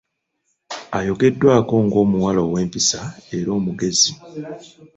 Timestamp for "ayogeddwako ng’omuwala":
0.97-2.39